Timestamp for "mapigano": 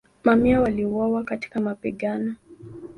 1.61-2.35